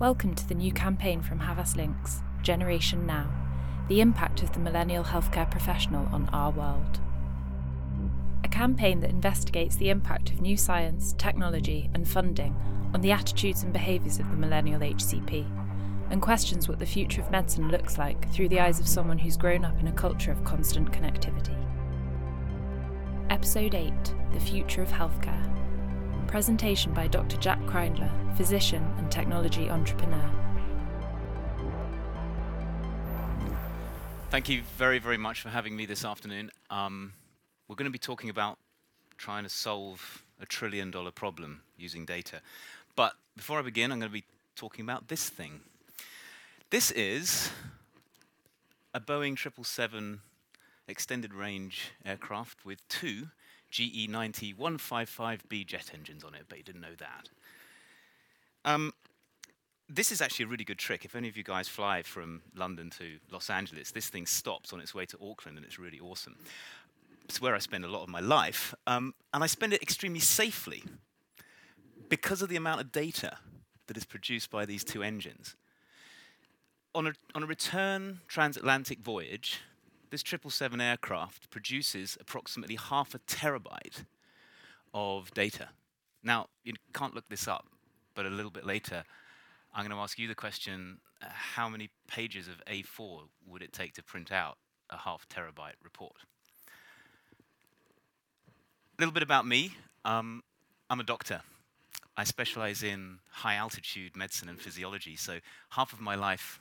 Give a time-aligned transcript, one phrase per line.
[0.00, 3.28] Welcome to the new campaign from Havas Lynx, Generation Now,
[3.88, 7.00] the impact of the millennial healthcare professional on our world.
[8.44, 12.54] A campaign that investigates the impact of new science, technology, and funding
[12.94, 15.44] on the attitudes and behaviours of the millennial HCP,
[16.10, 19.36] and questions what the future of medicine looks like through the eyes of someone who's
[19.36, 21.56] grown up in a culture of constant connectivity.
[23.30, 23.92] Episode 8
[24.32, 25.44] The Future of Healthcare.
[26.28, 27.38] Presentation by Dr.
[27.38, 30.30] Jack Kreindler, physician and technology entrepreneur.
[34.28, 36.50] Thank you very, very much for having me this afternoon.
[36.68, 37.14] Um,
[37.66, 38.58] we're going to be talking about
[39.16, 42.42] trying to solve a trillion dollar problem using data.
[42.94, 45.60] But before I begin, I'm going to be talking about this thing.
[46.68, 47.50] This is
[48.92, 50.20] a Boeing 777
[50.88, 53.28] extended range aircraft with two
[53.72, 57.28] GE90 155B jet engines on it, but he didn't know that.
[58.64, 58.92] Um,
[59.88, 61.04] this is actually a really good trick.
[61.04, 64.80] If any of you guys fly from London to Los Angeles, this thing stops on
[64.80, 66.36] its way to Auckland, and it's really awesome.
[67.24, 70.20] It's where I spend a lot of my life, um, and I spend it extremely
[70.20, 70.84] safely
[72.08, 73.38] because of the amount of data
[73.86, 75.56] that is produced by these two engines.
[76.94, 79.60] On a, on a return transatlantic voyage,
[80.10, 84.04] this 777 aircraft produces approximately half a terabyte
[84.94, 85.68] of data.
[86.22, 87.66] Now, you can't look this up,
[88.14, 89.04] but a little bit later,
[89.74, 93.72] I'm going to ask you the question uh, how many pages of A4 would it
[93.72, 94.58] take to print out
[94.90, 96.16] a half terabyte report?
[98.98, 99.74] A little bit about me.
[100.04, 100.42] Um,
[100.90, 101.42] I'm a doctor.
[102.16, 105.38] I specialize in high altitude medicine and physiology, so
[105.70, 106.60] half of my life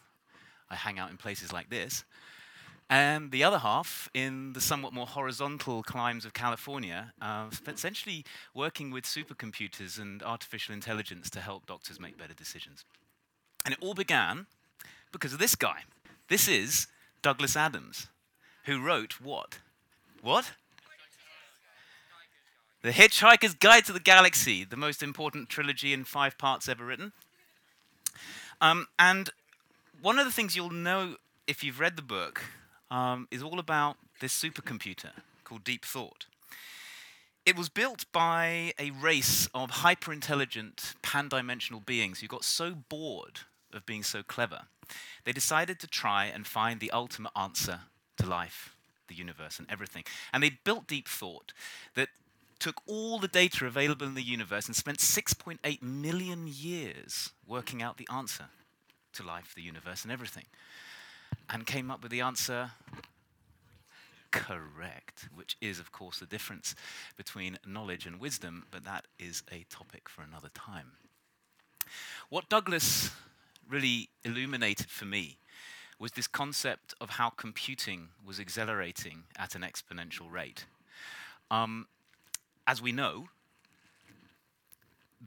[0.69, 2.03] I hang out in places like this.
[2.89, 8.91] And the other half in the somewhat more horizontal climes of California, uh, essentially working
[8.91, 12.85] with supercomputers and artificial intelligence to help doctors make better decisions.
[13.65, 14.45] And it all began
[15.11, 15.79] because of this guy.
[16.29, 16.87] This is
[17.21, 18.07] Douglas Adams,
[18.63, 19.59] who wrote what?
[20.21, 20.51] What?
[22.83, 27.11] The Hitchhiker's Guide to the Galaxy, the most important trilogy in five parts ever written.
[28.61, 29.29] Um, and
[30.01, 32.43] one of the things you'll know if you've read the book
[32.89, 35.11] um, is all about this supercomputer
[35.43, 36.25] called Deep Thought.
[37.45, 42.75] It was built by a race of hyper intelligent, pan dimensional beings who got so
[42.75, 43.41] bored
[43.73, 44.63] of being so clever,
[45.23, 47.81] they decided to try and find the ultimate answer
[48.17, 48.75] to life,
[49.07, 50.03] the universe, and everything.
[50.33, 51.53] And they built Deep Thought
[51.95, 52.09] that
[52.59, 57.97] took all the data available in the universe and spent 6.8 million years working out
[57.97, 58.45] the answer
[59.13, 60.45] to life, the universe, and everything
[61.49, 62.71] and came up with the answer
[64.31, 66.75] correct, which is, of course, the difference
[67.15, 70.91] between knowledge and wisdom, but that is a topic for another time.
[72.29, 73.11] What Douglas
[73.69, 75.37] really illuminated for me
[75.99, 80.65] was this concept of how computing was accelerating at an exponential rate.
[81.49, 81.87] Um,
[82.67, 83.27] as we know,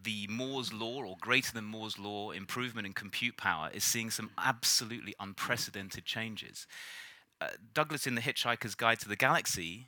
[0.03, 4.31] the Moore's law or greater than Moore's law improvement in compute power is seeing some
[4.39, 6.67] absolutely unprecedented changes.
[7.41, 9.87] Uh, Douglas in The Hitchhiker's Guide to the Galaxy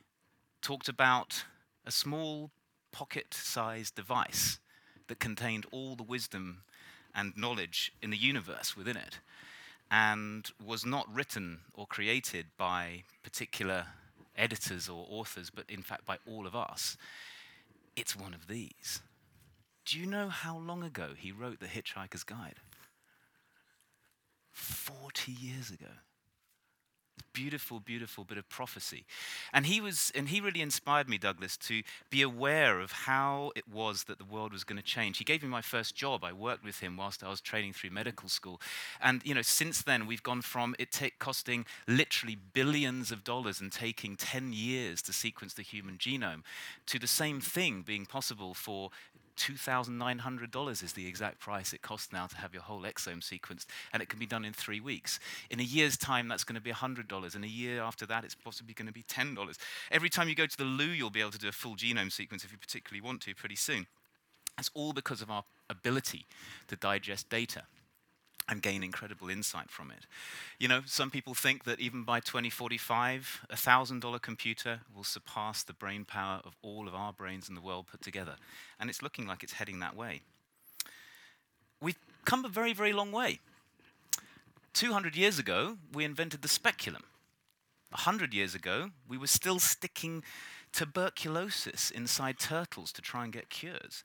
[0.61, 1.45] talked about
[1.85, 2.51] a small
[2.91, 4.59] pocket sized device
[5.07, 6.63] that contained all the wisdom
[7.13, 9.19] and knowledge in the universe within it
[9.91, 13.85] and was not written or created by particular
[14.35, 16.97] editors or authors, but in fact by all of us.
[17.95, 19.01] It's one of these.
[19.85, 22.59] Do you know how long ago he wrote The Hitchhiker's Guide?
[24.51, 25.87] 40 years ago.
[27.33, 29.05] Beautiful, beautiful bit of prophecy.
[29.51, 33.67] And he was and he really inspired me, Douglas, to be aware of how it
[33.67, 35.17] was that the world was going to change.
[35.17, 36.23] He gave me my first job.
[36.23, 38.61] I worked with him whilst I was training through medical school.
[39.01, 43.59] And you know, since then we've gone from it t- costing literally billions of dollars
[43.59, 46.43] and taking 10 years to sequence the human genome
[46.85, 48.91] to the same thing being possible for
[49.37, 54.01] $2,900 is the exact price it costs now to have your whole exome sequenced, and
[54.01, 55.19] it can be done in three weeks.
[55.49, 57.35] In a year's time, that's going to be $100.
[57.35, 59.57] In a year after that, it's possibly going to be $10.
[59.91, 62.11] Every time you go to the loo, you'll be able to do a full genome
[62.11, 63.87] sequence if you particularly want to pretty soon.
[64.57, 66.25] That's all because of our ability
[66.67, 67.63] to digest data
[68.49, 70.05] and gain incredible insight from it.
[70.59, 75.73] You know, some people think that even by 2045, a $1,000 computer will surpass the
[75.73, 78.35] brain power of all of our brains in the world put together.
[78.79, 80.21] And it's looking like it's heading that way.
[81.81, 83.39] We've come a very, very long way.
[84.73, 87.03] 200 years ago, we invented the speculum.
[87.91, 90.23] 100 years ago, we were still sticking
[90.71, 94.03] tuberculosis inside turtles to try and get cures.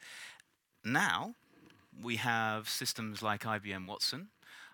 [0.85, 1.35] Now,
[2.03, 4.29] we have systems like IBM Watson,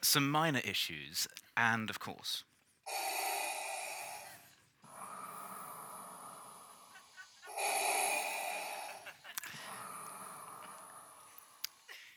[0.00, 1.28] some minor issues,
[1.58, 2.44] and of course,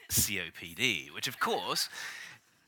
[0.09, 1.89] COPD, which of course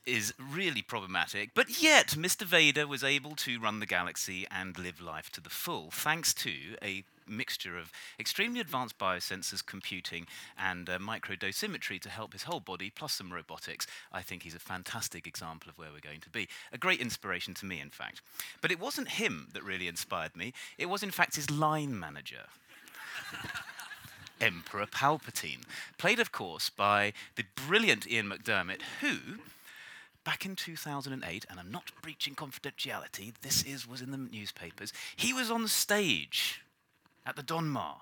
[0.05, 1.51] is really problematic.
[1.53, 2.43] But yet, Mr.
[2.43, 6.53] Vader was able to run the galaxy and live life to the full, thanks to
[6.81, 12.91] a mixture of extremely advanced biosensors, computing, and uh, microdosimetry to help his whole body,
[12.93, 13.87] plus some robotics.
[14.11, 16.47] I think he's a fantastic example of where we're going to be.
[16.71, 18.21] A great inspiration to me, in fact.
[18.61, 22.45] But it wasn't him that really inspired me, it was, in fact, his line manager.
[24.41, 25.63] Emperor Palpatine,
[25.97, 29.39] played, of course, by the brilliant Ian McDiarmid, who,
[30.25, 35.31] back in 2008, and I'm not breaching confidentiality, this is was in the newspapers, he
[35.31, 36.61] was on stage
[37.25, 38.01] at the Donmar,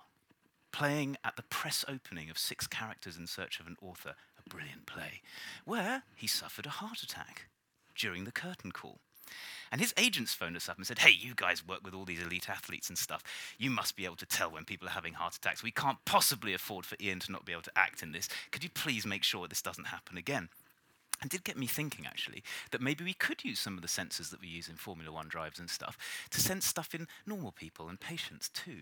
[0.72, 4.88] playing at the press opening of Six Characters in Search of an Author, a brilliant
[4.88, 5.22] play,
[5.66, 7.46] where he suffered a heart attack
[7.96, 8.98] during the curtain call.
[9.72, 12.22] And his agents phoned us up and said, Hey, you guys work with all these
[12.22, 13.24] elite athletes and stuff.
[13.58, 15.64] You must be able to tell when people are having heart attacks.
[15.64, 18.30] We can't possibly afford for Ian to not be able to act in this.
[18.52, 20.50] Could you please make sure this doesn't happen again?
[21.21, 24.30] And did get me thinking, actually, that maybe we could use some of the sensors
[24.31, 25.98] that we use in Formula One drives and stuff
[26.31, 28.81] to sense stuff in normal people and patients too.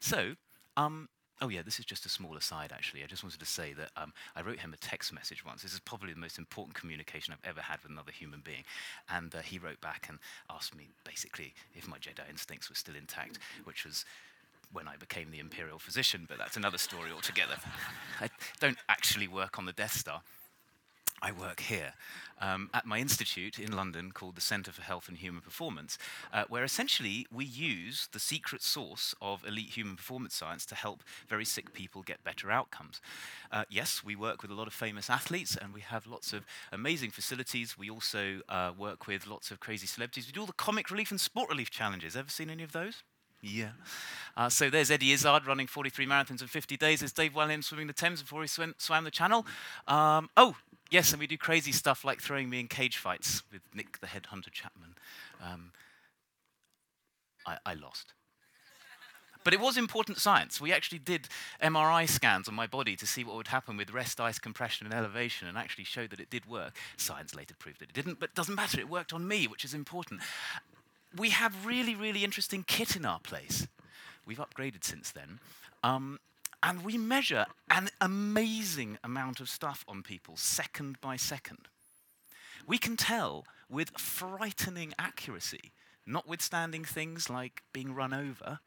[0.00, 0.36] So,
[0.76, 1.08] um,
[1.42, 3.02] Oh, yeah, this is just a small aside, actually.
[3.02, 5.62] I just wanted to say that um, I wrote him a text message once.
[5.62, 8.62] This is probably the most important communication I've ever had with another human being.
[9.10, 10.18] And uh, he wrote back and
[10.48, 14.04] asked me, basically, if my Jedi instincts were still intact, which was
[14.72, 17.56] when I became the Imperial physician, but that's another story altogether.
[18.20, 18.30] I
[18.60, 20.22] don't actually work on the Death Star.
[21.24, 21.94] I work here
[22.38, 25.96] um, at my institute in London called the Centre for Health and Human Performance,
[26.34, 31.02] uh, where essentially we use the secret source of elite human performance science to help
[31.26, 33.00] very sick people get better outcomes.
[33.50, 36.44] Uh, yes, we work with a lot of famous athletes and we have lots of
[36.72, 37.78] amazing facilities.
[37.78, 40.26] We also uh, work with lots of crazy celebrities.
[40.26, 42.16] We do all the comic relief and sport relief challenges.
[42.16, 43.02] Ever seen any of those?
[43.40, 43.70] Yeah.
[44.36, 47.00] Uh, so there's Eddie Izzard running 43 marathons in 50 days.
[47.00, 49.46] There's Dave Walliams swimming the Thames before he swim, swam the Channel.
[49.86, 50.56] Um, oh,
[50.94, 54.06] Yes, and we do crazy stuff like throwing me in cage fights with Nick the
[54.06, 54.94] Headhunter Chapman.
[55.42, 55.72] Um,
[57.44, 58.12] I, I lost.
[59.42, 60.60] But it was important science.
[60.60, 61.26] We actually did
[61.60, 64.94] MRI scans on my body to see what would happen with rest, ice, compression, and
[64.94, 66.76] elevation, and actually showed that it did work.
[66.96, 68.78] Science later proved that it didn't, but it doesn't matter.
[68.78, 70.20] It worked on me, which is important.
[71.16, 73.66] We have really, really interesting kit in our place.
[74.24, 75.40] We've upgraded since then.
[75.82, 76.20] Um,
[76.64, 81.68] and we measure an amazing amount of stuff on people, second by second.
[82.66, 85.72] We can tell with frightening accuracy,
[86.06, 88.60] notwithstanding things like being run over,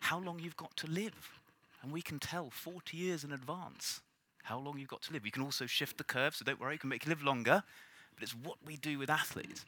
[0.00, 1.38] how long you've got to live.
[1.80, 4.00] And we can tell 40 years in advance
[4.42, 5.22] how long you've got to live.
[5.22, 7.62] We can also shift the curve, so don't worry, we can make you live longer.
[8.16, 9.64] But it's what we do with athletes.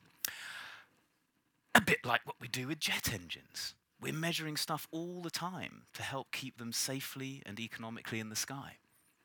[1.76, 3.74] A bit like what we do with jet engines.
[4.04, 8.36] We're measuring stuff all the time to help keep them safely and economically in the
[8.36, 8.76] sky.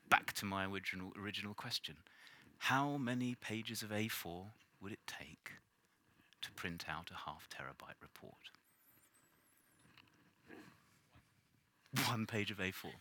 [0.08, 1.96] back to my original, original question.
[2.56, 4.46] How many pages of A4
[4.80, 5.52] would it take
[6.40, 8.48] to print out a half terabyte report?
[12.08, 12.94] One page of A4.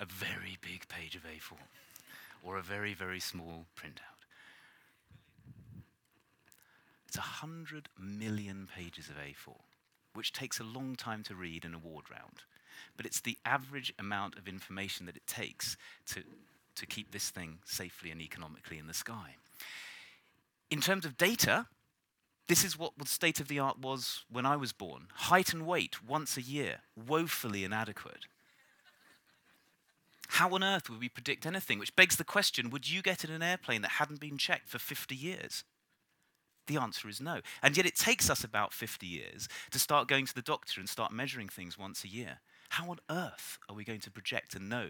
[0.00, 1.56] A very big page of A4.
[2.42, 4.26] Or a very, very small printout.
[7.06, 9.54] It's 100 million pages of A4,
[10.16, 12.42] which takes a long time to read in a ward round.
[12.96, 16.22] But it's the average amount of information that it takes to,
[16.74, 19.36] to keep this thing safely and economically in the sky.
[20.70, 21.66] In terms of data,
[22.48, 25.08] this is what the state of the art was when I was born.
[25.14, 28.26] Height and weight once a year, woefully inadequate.
[30.28, 31.78] How on earth would we predict anything?
[31.78, 34.78] Which begs the question would you get in an airplane that hadn't been checked for
[34.78, 35.64] 50 years?
[36.66, 37.40] The answer is no.
[37.62, 40.88] And yet it takes us about 50 years to start going to the doctor and
[40.88, 42.38] start measuring things once a year.
[42.70, 44.88] How on earth are we going to project and know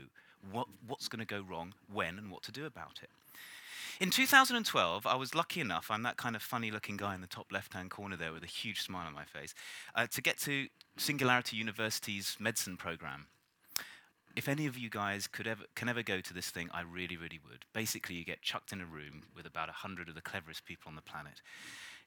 [0.50, 3.10] what, what's going to go wrong, when, and what to do about it?
[3.98, 7.26] In 2012, I was lucky enough, I'm that kind of funny looking guy in the
[7.26, 9.54] top left hand corner there with a huge smile on my face,
[9.94, 10.68] uh, to get to
[10.98, 13.26] Singularity University's medicine program.
[14.36, 17.16] If any of you guys could ever, can ever go to this thing, I really,
[17.16, 17.64] really would.
[17.72, 20.94] Basically, you get chucked in a room with about 100 of the cleverest people on
[20.94, 21.40] the planet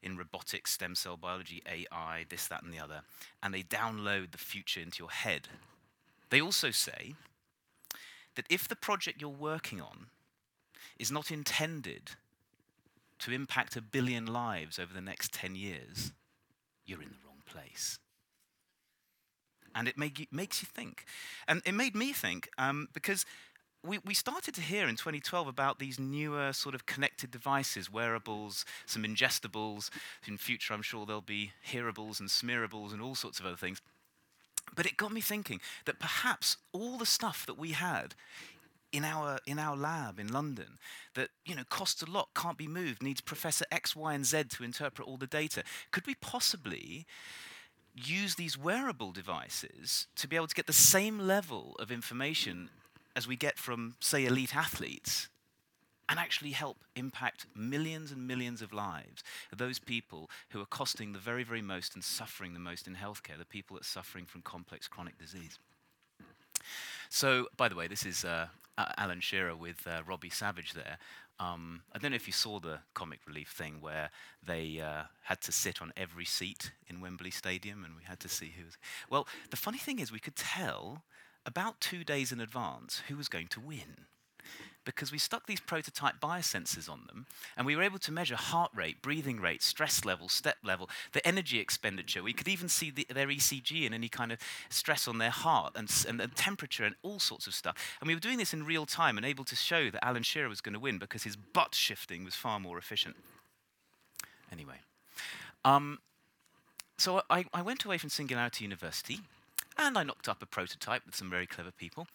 [0.02, 3.02] in robotics, stem cell biology, AI, this, that, and the other,
[3.42, 5.48] and they download the future into your head.
[6.30, 7.14] They also say
[8.36, 10.06] that if the project you're working on
[10.98, 12.12] is not intended
[13.18, 16.12] to impact a billion lives over the next 10 years,
[16.86, 17.98] you're in the wrong place.
[19.80, 21.06] And it make you, makes you think.
[21.48, 23.24] And it made me think um, because
[23.82, 28.66] we, we started to hear in 2012 about these newer sort of connected devices, wearables,
[28.84, 29.88] some ingestibles.
[30.28, 33.80] In future, I'm sure there'll be hearables and smearables and all sorts of other things.
[34.76, 38.14] But it got me thinking that perhaps all the stuff that we had
[38.92, 40.76] in our in our lab in London
[41.14, 44.44] that you know costs a lot, can't be moved, needs Professor X, Y, and Z
[44.50, 45.62] to interpret all the data.
[45.90, 47.06] Could we possibly
[47.94, 52.70] use these wearable devices to be able to get the same level of information
[53.16, 55.28] as we get from, say, elite athletes,
[56.08, 61.12] and actually help impact millions and millions of lives of those people who are costing
[61.12, 64.26] the very, very most and suffering the most in healthcare, the people that are suffering
[64.26, 65.58] from complex chronic disease.
[67.08, 68.48] So, by the way, this is uh,
[68.96, 70.98] Alan Shearer with uh, Robbie Savage there.
[71.40, 74.10] Um, I don't know if you saw the comic relief thing where
[74.46, 78.28] they uh, had to sit on every seat in Wembley Stadium and we had to
[78.28, 78.76] see who was.
[79.08, 81.02] Well, the funny thing is, we could tell
[81.46, 84.06] about two days in advance who was going to win
[84.84, 88.70] because we stuck these prototype biosensors on them and we were able to measure heart
[88.74, 92.22] rate, breathing rate, stress level, step level, the energy expenditure.
[92.22, 95.74] We could even see the, their ECG and any kind of stress on their heart
[95.76, 97.96] and, and the temperature and all sorts of stuff.
[98.00, 100.48] And we were doing this in real time and able to show that Alan Shearer
[100.48, 103.16] was going to win because his butt shifting was far more efficient.
[104.50, 104.80] Anyway.
[105.64, 105.98] Um,
[106.98, 109.20] so I, I went away from Singularity University
[109.80, 112.06] and I knocked up a prototype with some very clever people.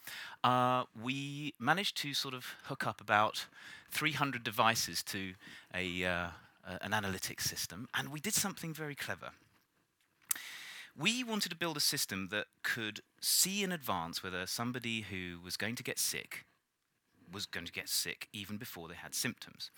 [0.44, 3.48] Uh, we managed to sort of hook up about
[3.92, 5.34] 300 devices to
[5.74, 6.28] a, uh,
[6.82, 9.32] an analytics system, and we did something very clever.
[10.98, 15.58] We wanted to build a system that could see in advance whether somebody who was
[15.58, 16.46] going to get sick
[17.34, 19.72] was going to get sick even before they had symptoms.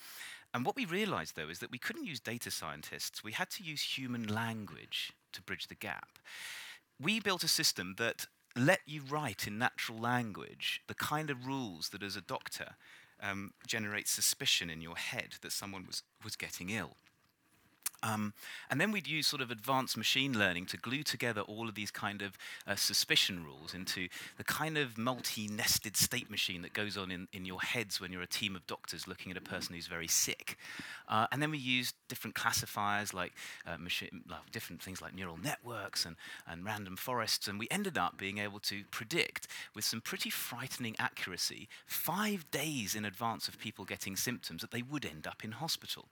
[0.54, 3.24] And what we realized, though, is that we couldn't use data scientists.
[3.24, 6.20] We had to use human language to bridge the gap
[7.00, 8.26] we built a system that
[8.56, 12.76] let you write in natural language the kind of rules that, as a doctor,
[13.22, 16.96] um, generate suspicion in your head that someone was, was getting ill.
[18.04, 18.34] Um,
[18.70, 21.90] and then we'd use sort of advanced machine learning to glue together all of these
[21.90, 22.38] kind of
[22.68, 27.46] uh, suspicion rules into the kind of multi-nested state machine that goes on in, in
[27.46, 30.58] your heads when you're a team of doctors looking at a person who's very sick.
[31.08, 33.34] Uh, and then we used different classifiers like
[33.66, 36.16] uh, machine, different things like neural networks and,
[36.48, 37.48] and random forests.
[37.48, 42.94] And we ended up being able to predict with some pretty frightening accuracy five days
[42.94, 46.10] in advance of people getting symptoms that they would end up in hospital.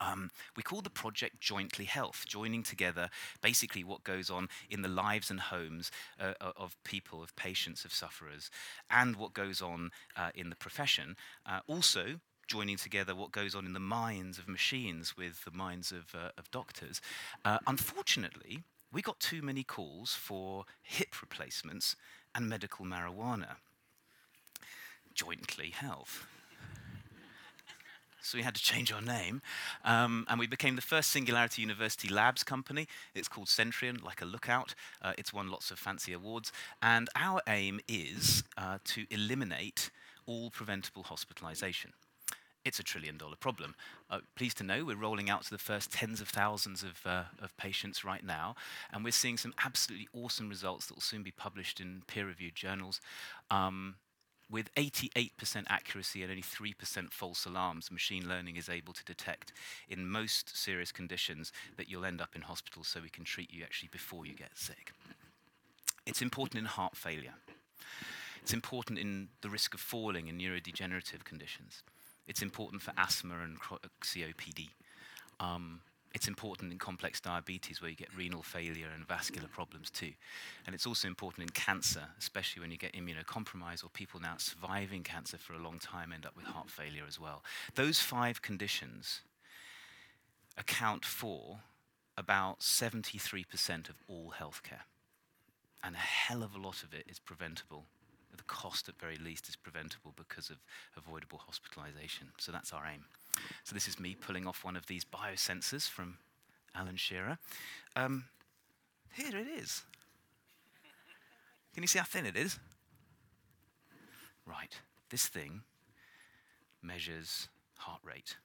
[0.00, 3.10] Um, we call the project Jointly Health, joining together
[3.42, 5.90] basically what goes on in the lives and homes
[6.20, 8.50] uh, of people, of patients, of sufferers,
[8.90, 11.16] and what goes on uh, in the profession.
[11.44, 15.92] Uh, also, joining together what goes on in the minds of machines with the minds
[15.92, 17.00] of, uh, of doctors.
[17.44, 18.62] Uh, unfortunately,
[18.92, 21.94] we got too many calls for hip replacements
[22.34, 23.56] and medical marijuana.
[25.14, 26.26] Jointly Health
[28.22, 29.42] so we had to change our name.
[29.84, 32.86] Um, and we became the first Singularity University Labs company.
[33.14, 34.74] It's called Sentrian, like a lookout.
[35.00, 36.52] Uh, it's won lots of fancy awards.
[36.82, 39.90] And our aim is uh, to eliminate
[40.26, 41.92] all preventable hospitalization.
[42.64, 43.74] It's a trillion dollar problem.
[44.10, 47.24] Uh, pleased to know we're rolling out to the first tens of thousands of, uh,
[47.40, 48.56] of patients right now,
[48.92, 52.54] and we're seeing some absolutely awesome results that will soon be published in peer reviewed
[52.54, 53.00] journals.
[53.50, 53.94] Um,
[54.50, 59.52] with 88% accuracy and only 3% false alarms, machine learning is able to detect
[59.88, 63.62] in most serious conditions that you'll end up in hospital so we can treat you
[63.62, 64.92] actually before you get sick.
[66.06, 67.34] It's important in heart failure.
[68.42, 71.82] It's important in the risk of falling in neurodegenerative conditions.
[72.26, 74.70] It's important for asthma and COPD.
[75.40, 75.80] Um,
[76.14, 80.12] it's important in complex diabetes where you get renal failure and vascular problems too.
[80.66, 85.02] And it's also important in cancer, especially when you get immunocompromised or people now surviving
[85.02, 87.42] cancer for a long time end up with heart failure as well.
[87.74, 89.20] Those five conditions
[90.56, 91.60] account for
[92.16, 94.82] about 73% of all healthcare.
[95.84, 97.84] And a hell of a lot of it is preventable.
[98.36, 100.56] The cost, at very least, is preventable because of
[100.96, 102.28] avoidable hospitalization.
[102.38, 103.04] So that's our aim.
[103.64, 106.18] So this is me pulling off one of these biosensors from
[106.74, 107.38] Alan Shearer.
[107.96, 108.24] Um,
[109.12, 109.82] here it is.
[111.74, 112.58] Can you see how thin it is?
[114.46, 114.74] Right.
[115.10, 115.62] This thing
[116.82, 118.36] measures heart rate,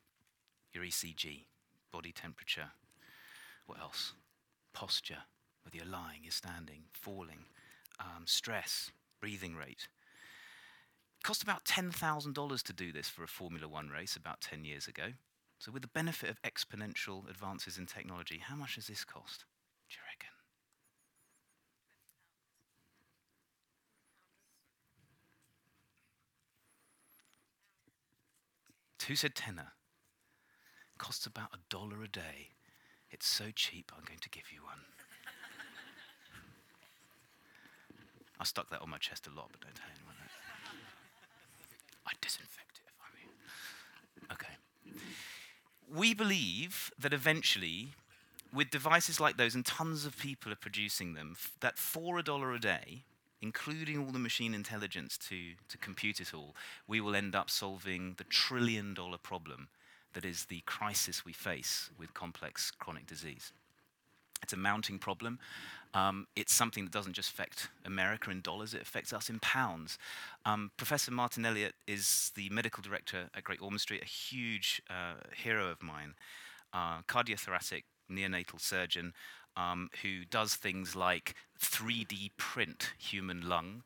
[0.74, 1.46] your ECG,
[1.92, 2.70] body temperature.
[3.66, 4.14] What else?
[4.74, 5.24] Posture,
[5.64, 7.46] whether you're lying, you're standing, falling,
[8.00, 9.88] um, stress, breathing rate,
[11.24, 15.14] cost about $10,000 to do this for a Formula One race about 10 years ago.
[15.58, 19.46] So, with the benefit of exponential advances in technology, how much does this cost?
[19.90, 20.30] Do you reckon?
[29.08, 29.74] Who said tenner?
[30.98, 32.50] Costs about a dollar a day.
[33.10, 34.80] It's so cheap, I'm going to give you one.
[38.40, 40.43] I stuck that on my chest a lot, but don't tell anyone that.
[42.08, 43.30] I disinfect it if I mean.
[44.32, 44.54] Okay.
[45.94, 47.90] We believe that eventually,
[48.54, 52.24] with devices like those, and tons of people are producing them, f- that for a
[52.24, 53.04] dollar a day,
[53.42, 56.56] including all the machine intelligence to, to compute it all,
[56.88, 59.68] we will end up solving the trillion dollar problem
[60.14, 63.52] that is the crisis we face with complex chronic disease.
[64.44, 65.40] It's a mounting problem.
[65.94, 69.98] Um, it's something that doesn't just affect America in dollars, it affects us in pounds.
[70.44, 75.16] Um, Professor Martin Elliott is the medical director at Great Ormond Street, a huge uh,
[75.36, 76.16] hero of mine,
[76.74, 79.14] uh, cardiothoracic neonatal surgeon
[79.56, 83.84] um, who does things like 3D print human lung,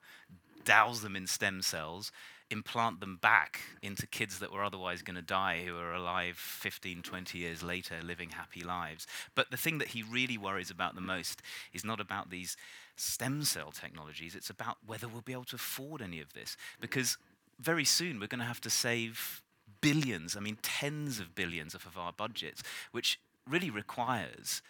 [0.63, 2.11] douse them in stem cells,
[2.49, 7.01] implant them back into kids that were otherwise going to die who are alive 15,
[7.01, 9.05] 20 years later, living happy lives.
[9.35, 11.41] But the thing that he really worries about the most
[11.73, 12.55] is not about these
[12.95, 16.55] stem cell technologies, it's about whether we'll be able to afford any of this.
[16.79, 17.17] Because
[17.59, 19.41] very soon we're going to have to save
[19.81, 24.61] billions, I mean, tens of billions of our budgets, which really requires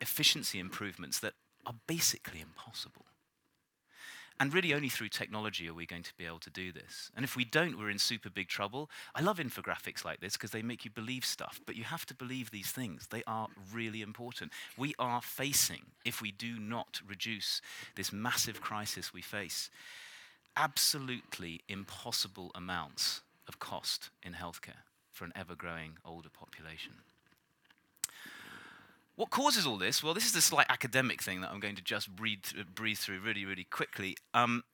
[0.00, 3.06] efficiency improvements that are basically impossible.
[4.42, 7.12] And really, only through technology are we going to be able to do this.
[7.14, 8.90] And if we don't, we're in super big trouble.
[9.14, 12.14] I love infographics like this because they make you believe stuff, but you have to
[12.14, 13.06] believe these things.
[13.06, 14.50] They are really important.
[14.76, 17.62] We are facing, if we do not reduce
[17.94, 19.70] this massive crisis we face,
[20.56, 26.94] absolutely impossible amounts of cost in healthcare for an ever growing older population.
[29.16, 30.02] What causes all this?
[30.02, 32.40] Well, this is a slight academic thing that I'm going to just read,
[32.74, 34.16] breathe through really, really quickly.
[34.32, 34.64] Um,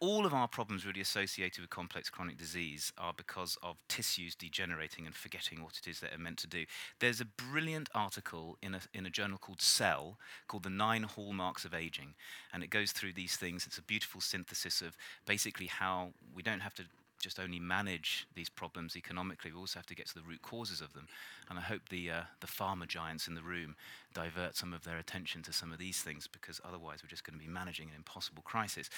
[0.00, 5.06] all of our problems really associated with complex chronic disease are because of tissues degenerating
[5.06, 6.66] and forgetting what it is that they're meant to do.
[7.00, 11.64] There's a brilliant article in a, in a journal called Cell called The Nine Hallmarks
[11.64, 12.14] of Aging,
[12.52, 13.66] and it goes through these things.
[13.66, 16.84] It's a beautiful synthesis of basically how we don't have to
[17.18, 19.52] just only manage these problems economically.
[19.52, 21.08] We also have to get to the root causes of them.
[21.50, 23.74] And I hope the, uh, the pharma giants in the room
[24.14, 27.38] divert some of their attention to some of these things because otherwise we're just going
[27.38, 28.88] to be managing an impossible crisis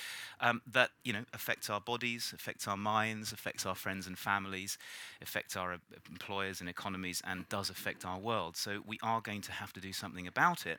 [0.41, 4.79] um, that you know, affects our bodies, affects our minds, affects our friends and families,
[5.23, 5.79] affects our uh,
[6.09, 8.57] employers and economies, and does affect our world.
[8.57, 10.79] So we are going to have to do something about it.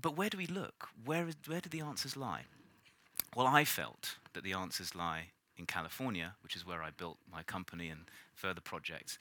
[0.00, 0.88] But where do we look?
[1.04, 2.42] Where, is, where do the answers lie?
[3.36, 7.42] Well, I felt that the answers lie in California, which is where I built my
[7.42, 8.02] company and
[8.34, 9.18] further projects.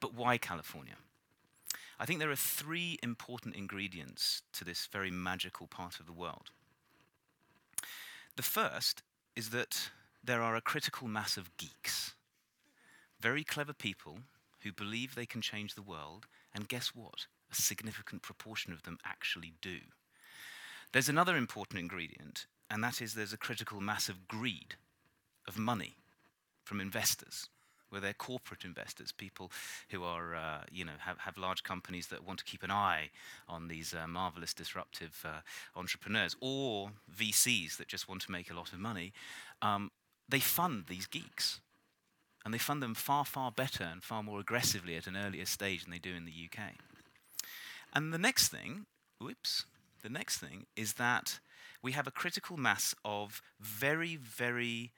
[0.00, 0.96] But why California?
[1.98, 6.50] I think there are three important ingredients to this very magical part of the world.
[8.36, 9.02] The first
[9.36, 9.90] is that
[10.24, 12.14] there are a critical mass of geeks,
[13.20, 14.20] very clever people
[14.62, 17.26] who believe they can change the world, and guess what?
[17.52, 19.78] A significant proportion of them actually do.
[20.92, 24.76] There's another important ingredient, and that is there's a critical mass of greed
[25.50, 25.96] of money
[26.64, 27.48] from investors
[27.90, 29.50] where they're corporate investors, people
[29.88, 33.10] who are, uh, you know, have, have large companies that want to keep an eye
[33.48, 35.40] on these uh, marvelous disruptive uh,
[35.76, 39.12] entrepreneurs, or VCs that just want to make a lot of money,
[39.60, 39.90] um,
[40.28, 41.60] they fund these geeks.
[42.44, 45.82] And they fund them far, far better and far more aggressively at an earlier stage
[45.82, 46.74] than they do in the UK.
[47.92, 48.86] And the next thing,
[49.20, 49.64] whoops,
[50.02, 51.40] the next thing is that
[51.82, 54.92] we have a critical mass of very, very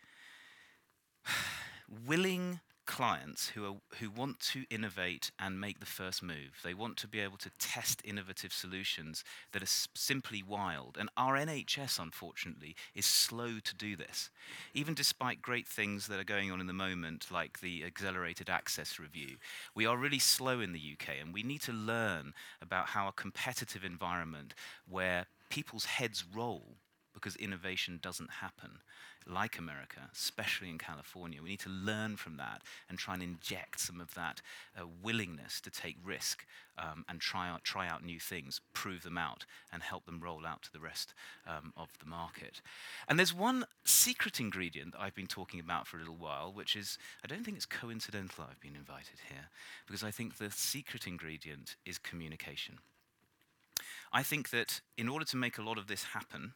[2.07, 6.61] willing clients who, are, who want to innovate and make the first move.
[6.65, 10.97] They want to be able to test innovative solutions that are s- simply wild.
[10.99, 14.31] And our NHS, unfortunately, is slow to do this.
[14.75, 18.99] Even despite great things that are going on in the moment, like the Accelerated Access
[18.99, 19.37] Review,
[19.75, 23.13] we are really slow in the UK, and we need to learn about how a
[23.13, 24.55] competitive environment
[24.89, 26.77] where people's heads roll
[27.14, 28.79] because innovation doesn't happen
[29.27, 31.40] like America, especially in California.
[31.42, 34.40] We need to learn from that and try and inject some of that
[34.79, 36.44] uh, willingness to take risk
[36.79, 40.46] um, and try out, try out new things, prove them out, and help them roll
[40.46, 41.14] out to the rest
[41.46, 42.61] um, of the market.
[43.09, 46.75] And there's one secret ingredient that I've been talking about for a little while, which
[46.75, 49.48] is I don't think it's coincidental I've been invited here,
[49.87, 52.79] because I think the secret ingredient is communication.
[54.12, 56.53] I think that in order to make a lot of this happen,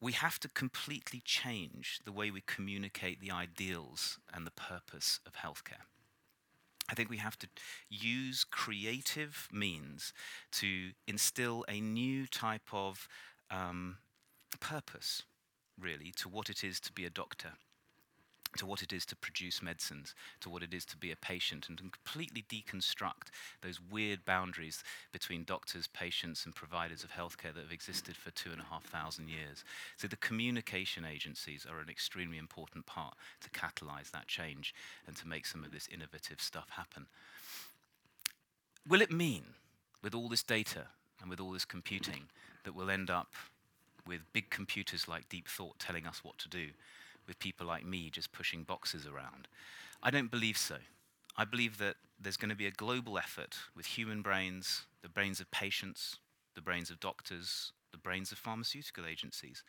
[0.00, 5.34] we have to completely change the way we communicate the ideals and the purpose of
[5.34, 5.86] healthcare.
[6.90, 7.48] I think we have to
[7.90, 10.12] use creative means
[10.52, 13.08] to instill a new type of
[13.50, 13.98] um,
[14.60, 15.24] purpose,
[15.78, 17.54] really, to what it is to be a doctor
[18.56, 21.68] to what it is to produce medicines, to what it is to be a patient,
[21.68, 23.28] and completely deconstruct
[23.60, 24.82] those weird boundaries
[25.12, 28.84] between doctors, patients, and providers of healthcare that have existed for two and a half
[28.84, 29.64] thousand years.
[29.96, 34.74] So the communication agencies are an extremely important part to catalyze that change
[35.06, 37.06] and to make some of this innovative stuff happen.
[38.88, 39.44] Will it mean,
[40.02, 40.86] with all this data
[41.20, 42.24] and with all this computing,
[42.64, 43.34] that we'll end up
[44.06, 46.68] with big computers like Deep Thought telling us what to do?
[47.28, 49.46] With people like me just pushing boxes around.
[50.02, 50.78] I don't believe so.
[51.36, 55.38] I believe that there's going to be a global effort with human brains, the brains
[55.38, 56.16] of patients,
[56.56, 59.62] the brains of doctors, the brains of pharmaceutical agencies,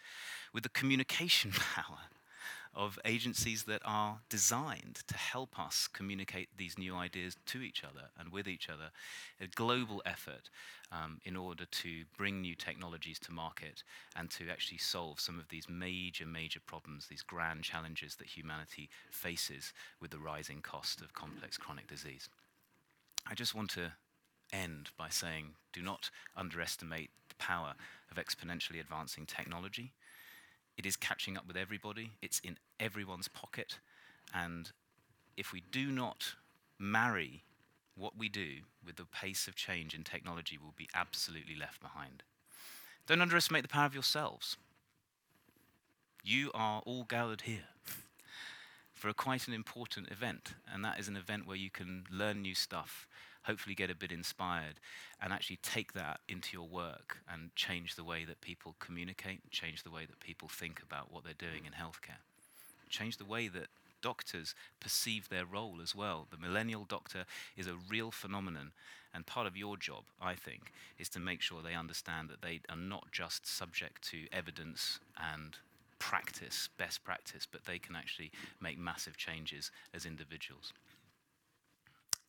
[0.54, 2.00] with the communication power
[2.80, 8.08] of agencies that are designed to help us communicate these new ideas to each other
[8.18, 8.90] and with each other,
[9.42, 10.50] a global effort
[10.90, 13.84] um, in order to bring new technologies to market
[14.16, 18.90] and to actually solve some of these major, major problems, these grand challenges that humanity
[19.12, 22.30] faces with the rising cost of complex chronic disease.
[23.30, 23.92] I just want to
[24.54, 27.74] end by saying do not underestimate the power
[28.10, 29.92] of exponentially advancing technology.
[30.80, 33.80] It is catching up with everybody, it's in everyone's pocket.
[34.34, 34.72] And
[35.36, 36.36] if we do not
[36.80, 37.44] marry
[37.98, 42.24] what we do with the pace of change in technology, we'll be absolutely left behind.
[43.08, 44.56] Don't underestimate the power of yourselves.
[46.24, 47.68] You are all gathered here
[48.94, 52.42] for a quite an important event, and that is an event where you can learn
[52.42, 53.06] new stuff,
[53.44, 54.80] hopefully get a bit inspired,
[55.22, 59.84] and actually take that into your work and change the way that people communicate, change
[59.84, 62.22] the way that people think about what they're doing in healthcare,
[62.90, 63.68] change the way that
[64.02, 66.28] doctors perceive their role as well.
[66.32, 67.26] The millennial doctor
[67.58, 68.72] is a real phenomenon,
[69.14, 72.62] and part of your job, I think, is to make sure they understand that they
[72.70, 75.58] are not just subject to evidence and
[75.98, 80.72] practice, best practice, but they can actually make massive changes as individuals.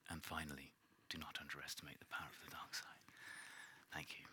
[0.08, 0.72] And finally,
[1.10, 2.86] do not underestimate the power of the dark side.
[3.92, 4.26] Thank you.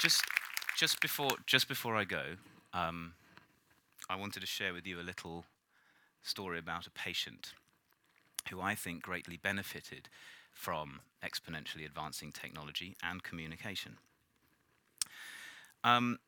[0.00, 0.24] Just,
[0.76, 2.34] just before, just before I go,
[2.74, 3.14] um,
[4.10, 5.44] I wanted to share with you a little
[6.22, 7.52] story about a patient
[8.50, 10.08] who I think greatly benefited
[10.52, 13.98] from exponentially advancing technology and communication.
[15.84, 16.18] Um,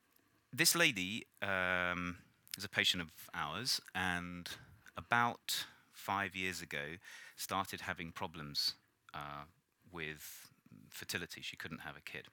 [0.52, 2.18] this lady um,
[2.56, 4.48] is a patient of ours, and
[4.96, 6.96] about five years ago,
[7.36, 8.74] started having problems
[9.12, 9.44] uh,
[9.92, 10.50] with
[10.90, 11.40] fertility.
[11.42, 12.26] She couldn't have a kid.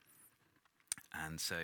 [1.13, 1.55] And so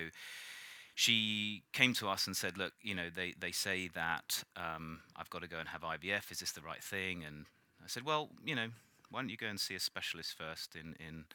[0.96, 5.30] she came to us and said, Look, you know, they, they say that um, I've
[5.30, 6.32] got to go and have IVF.
[6.32, 7.24] Is this the right thing?
[7.26, 7.46] And
[7.84, 8.67] I said, Well, you know,
[9.10, 11.26] why don't you go and see a specialist first in, in,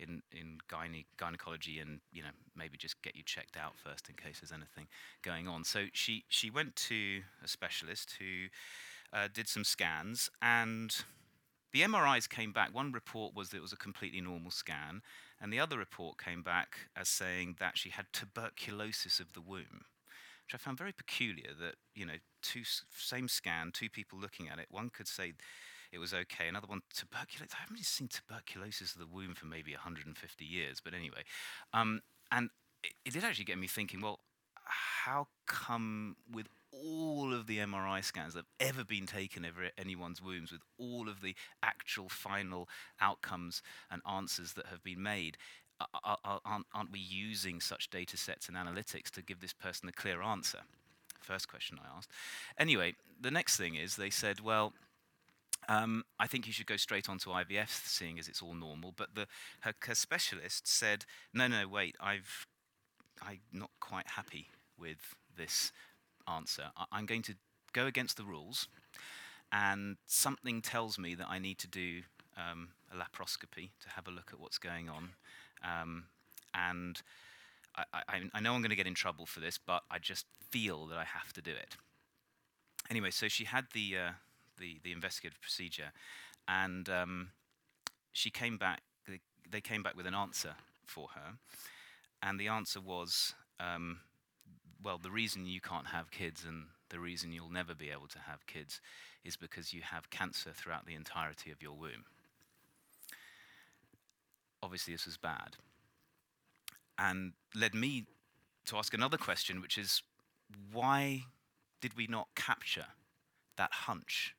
[0.00, 4.14] in, in gyne- gynecology and, you know, maybe just get you checked out first in
[4.14, 4.88] case there's anything
[5.22, 5.64] going on.
[5.64, 8.48] So she, she went to a specialist who
[9.12, 10.96] uh, did some scans and
[11.72, 12.74] the MRIs came back.
[12.74, 15.02] One report was that it was a completely normal scan,
[15.40, 19.84] And the other report came back as saying that she had tuberculosis of the womb,
[20.44, 22.62] which I found very peculiar that, you know, two,
[22.96, 25.34] same scan, two people looking at it, one could say
[25.92, 27.54] it was okay, another one, tuberculosis.
[27.54, 31.22] I haven't seen tuberculosis of the womb for maybe 150 years, but anyway.
[31.72, 32.50] Um, and
[32.84, 34.20] it, it did actually get me thinking, well,
[34.64, 40.22] how come with all of the MRI scans that have ever been taken over anyone's
[40.22, 42.68] wombs, with all of the actual final
[43.00, 45.36] outcomes and answers that have been made,
[46.04, 50.22] aren't, aren't we using such data sets and analytics to give this person a clear
[50.22, 50.60] answer?
[51.20, 52.10] First question I asked.
[52.58, 54.72] Anyway, the next thing is they said, well,
[55.68, 58.92] um, I think you should go straight on to IVF, seeing as it's all normal.
[58.96, 59.26] But the,
[59.60, 62.46] her, her specialist said, no, no, wait, I've,
[63.22, 65.72] I'm not quite happy with this
[66.26, 66.70] answer.
[66.76, 67.34] I- am going to
[67.72, 68.68] go against the rules,
[69.52, 72.02] and something tells me that I need to do
[72.36, 75.10] um, a laparoscopy to have a look at what's going on.
[75.62, 76.04] Um,
[76.54, 77.00] and
[77.76, 80.26] I, I, I, know I'm going to get in trouble for this, but I just
[80.50, 81.76] feel that I have to do it.
[82.88, 84.10] Anyway, so she had the uh,
[84.60, 85.92] the, the investigative procedure,
[86.46, 87.30] and um,
[88.12, 88.82] she came back.
[89.50, 90.54] They, came back with an answer
[90.86, 91.32] for her,
[92.22, 93.98] and the answer was um,
[94.82, 98.18] well, the reason you can't have kids and the reason you'll never be able to
[98.18, 98.80] have kids
[99.24, 102.04] is because you have cancer throughout the entirety of your womb.
[104.62, 105.56] Obviously, this was bad.
[106.98, 108.06] And led me
[108.66, 110.02] to ask another question, which is
[110.72, 111.24] why
[111.80, 112.86] did we not capture
[113.56, 114.34] that hunch,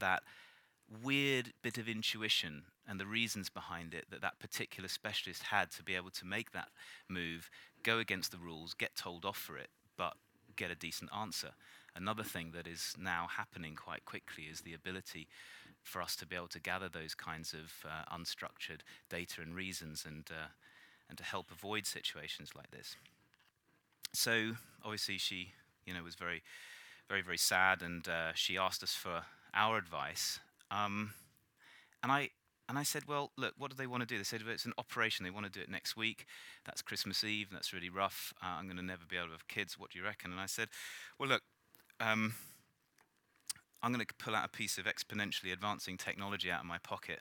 [0.00, 0.22] that
[1.02, 5.82] weird bit of intuition and the reasons behind it that that particular specialist had to
[5.82, 6.68] be able to make that
[7.08, 7.48] move
[7.82, 10.14] go against the rules, get told off for it, but
[10.56, 11.50] get a decent answer.
[11.94, 15.28] Another thing that is now happening quite quickly is the ability
[15.82, 20.04] for us to be able to gather those kinds of uh, unstructured data and reasons
[20.06, 20.48] and, uh,
[21.08, 22.96] and to help avoid situations like this.
[24.12, 24.52] So
[24.84, 25.52] obviously she
[25.86, 26.42] you know, was very,
[27.08, 29.22] very, very sad and uh, she asked us for
[29.54, 30.40] our advice.
[30.70, 31.12] Um,
[32.02, 32.30] and I,
[32.68, 34.16] and I said, well, look, what do they want to do?
[34.16, 35.24] They said, well, it's an operation.
[35.24, 36.26] They want to do it next week.
[36.64, 38.32] That's Christmas Eve, and that's really rough.
[38.42, 39.78] Uh, I'm going to never be able to have kids.
[39.78, 40.30] What do you reckon?
[40.30, 40.68] And I said,
[41.18, 41.42] well, look,
[42.00, 42.34] um,
[43.82, 47.20] I'm going to pull out a piece of exponentially advancing technology out of my pocket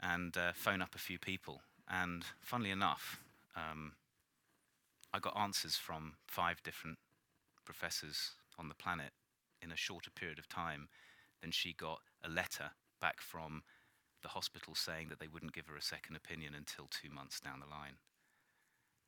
[0.00, 1.62] and uh, phone up a few people.
[1.88, 3.18] And funnily enough,
[3.56, 3.92] um,
[5.12, 6.98] I got answers from five different
[7.64, 9.10] professors on the planet
[9.62, 10.88] in a shorter period of time
[11.40, 13.62] than she got a letter back from
[14.22, 17.60] the hospital saying that they wouldn't give her a second opinion until two months down
[17.60, 17.94] the line.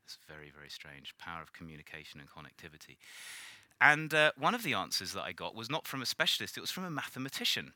[0.04, 1.14] It's very, very strange.
[1.18, 2.96] Power of communication and connectivity.
[3.80, 6.60] And uh, one of the answers that I got was not from a specialist, it
[6.60, 7.72] was from a mathematician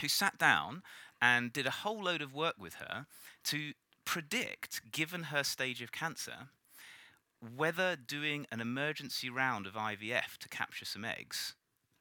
[0.00, 0.82] who sat down
[1.22, 3.06] and did a whole load of work with her
[3.44, 3.72] to
[4.04, 6.48] predict, given her stage of cancer,
[7.56, 11.54] whether doing an emergency round of IVF to capture some eggs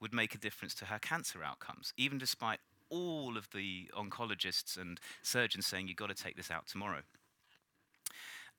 [0.03, 4.99] would make a difference to her cancer outcomes, even despite all of the oncologists and
[5.23, 6.99] surgeons saying, you've got to take this out tomorrow.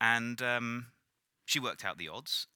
[0.01, 0.87] And um,
[1.45, 2.47] she worked out the odds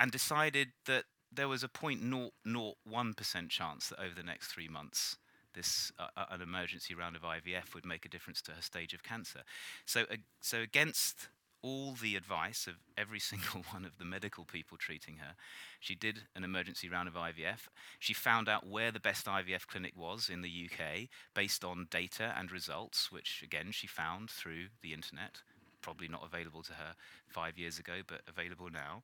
[0.00, 5.16] and decided that there was a 0.001% chance that over the next three months,
[5.54, 8.94] this uh, uh an emergency round of IVF would make a difference to her stage
[8.94, 9.42] of cancer.
[9.86, 11.28] So, uh, so against
[11.62, 15.34] all the advice of every single one of the medical people treating her.
[15.80, 17.68] She did an emergency round of IVF.
[17.98, 22.34] She found out where the best IVF clinic was in the UK based on data
[22.36, 25.38] and results, which again she found through the internet,
[25.80, 26.94] probably not available to her
[27.28, 29.02] five years ago, but available now.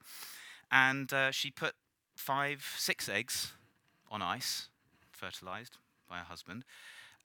[0.70, 1.74] And uh, she put
[2.16, 3.52] five, six eggs
[4.10, 4.68] on ice,
[5.12, 6.64] fertilized by her husband.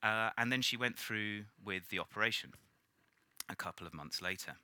[0.02, 2.52] Uh, and then she went through with the operation
[3.48, 4.56] a couple of months later.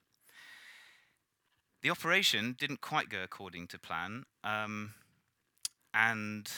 [1.82, 4.92] The operation didn't quite go according to plan, um,
[5.94, 6.50] and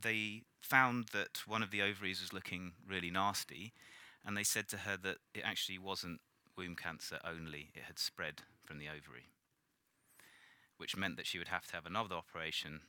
[0.00, 3.72] they found that one of the ovaries was looking really nasty,
[4.24, 6.20] and they said to her that it actually wasn't
[6.56, 9.30] womb cancer only, it had spread from the ovary,
[10.76, 12.82] which meant that she would have to have another operation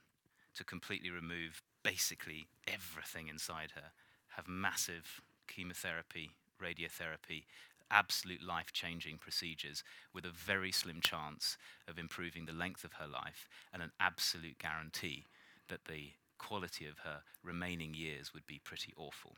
[0.53, 3.91] to completely remove basically everything inside her,
[4.35, 7.45] have massive chemotherapy, radiotherapy,
[7.91, 13.07] absolute life changing procedures with a very slim chance of improving the length of her
[13.07, 15.25] life and an absolute guarantee
[15.69, 19.35] that the quality of her remaining years would be pretty awful.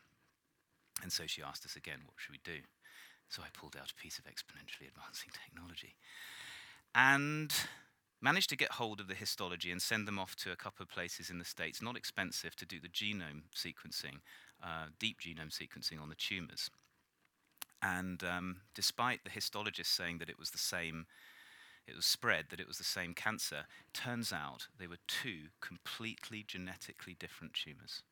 [1.01, 2.61] And so she asked us again, what should we do?
[3.29, 5.95] So I pulled out a piece of exponentially advancing technology
[6.95, 7.53] and
[8.21, 10.89] managed to get hold of the histology and send them off to a couple of
[10.89, 14.19] places in the States, not expensive, to do the genome sequencing,
[14.63, 16.69] uh, deep genome sequencing on the tumours.
[17.81, 21.05] And um, despite the histologist saying that it was the same,
[21.87, 26.43] it was spread, that it was the same cancer, turns out they were two completely
[26.45, 28.03] genetically different tumours.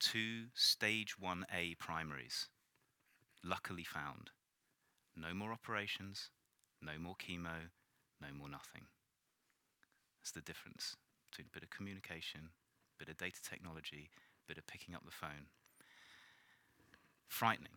[0.00, 2.48] Two stage 1A primaries,
[3.44, 4.30] luckily found.
[5.16, 6.30] No more operations,
[6.82, 7.70] no more chemo,
[8.20, 8.82] no more nothing.
[10.20, 10.96] That's the difference
[11.30, 12.48] between a bit of communication,
[12.96, 14.10] a bit of data technology,
[14.44, 15.46] a bit of picking up the phone.
[17.28, 17.76] Frightening.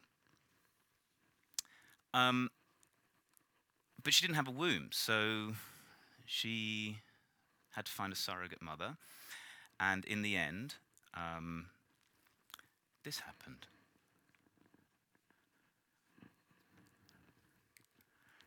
[2.17, 2.49] Um,
[4.03, 5.53] but she didn't have a womb, so
[6.25, 6.97] she
[7.71, 8.97] had to find a surrogate mother.
[9.79, 10.75] And in the end,
[11.13, 11.67] um,
[13.03, 13.67] this happened.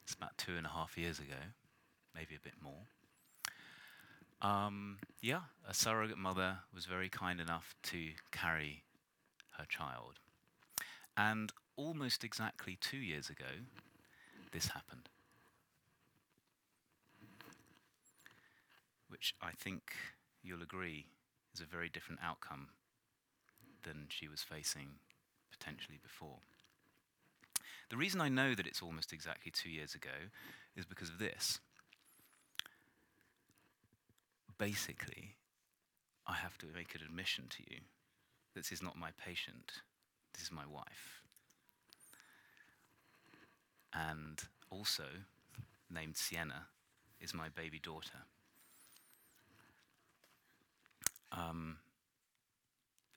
[0.03, 1.41] It's about two and a half years ago,
[2.13, 2.89] maybe a bit more.
[4.43, 8.83] Um, yeah, a surrogate mother was very kind enough to carry
[9.59, 10.19] her child.
[11.17, 13.65] And almost exactly two years ago,
[14.53, 15.09] this happened.
[19.09, 19.95] Which I think
[20.43, 21.07] you'll agree
[21.55, 22.69] is a very different outcome
[23.83, 24.89] than she was facing
[25.51, 26.39] potentially before.
[27.89, 30.31] The reason I know that it's almost exactly two years ago
[30.77, 31.59] is because of this.
[34.59, 35.37] Basically,
[36.27, 37.81] I have to make an admission to you
[38.55, 39.73] this is not my patient,
[40.35, 41.23] this is my wife.
[43.93, 45.05] And also,
[45.91, 46.67] named Sienna,
[47.21, 48.25] is my baby daughter.
[51.33, 51.79] Um,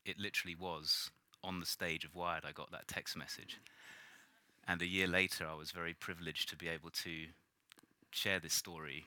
[0.05, 1.09] it literally was
[1.43, 3.57] on the stage of Wired I got that text message.
[4.67, 7.25] And a year later, I was very privileged to be able to
[8.11, 9.05] share this story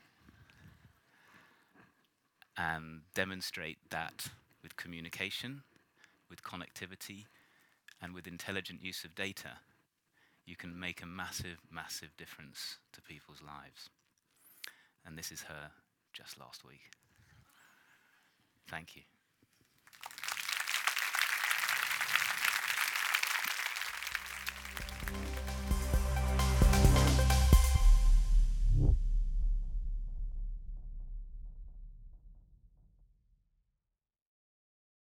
[2.57, 4.29] and demonstrate that
[4.63, 5.63] with communication,
[6.29, 7.25] with connectivity,
[8.03, 9.59] and with intelligent use of data,
[10.47, 13.91] you can make a massive, massive difference to people's lives.
[15.05, 15.71] And this is her
[16.13, 16.93] just last week.
[18.69, 19.03] Thank you.